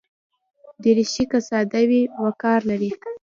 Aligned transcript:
دریشي 0.83 1.23
که 1.31 1.39
ساده 1.47 1.81
وي، 1.89 2.01
وقار 2.23 2.59
لري. 2.69 2.89